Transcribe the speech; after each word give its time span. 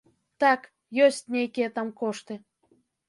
Так, 0.43 0.61
ёсць 1.07 1.21
нейкія 1.35 1.67
там 1.79 1.93
кошты. 2.01 2.33